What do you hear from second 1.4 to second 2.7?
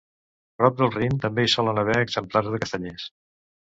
hi solen haver exemplars de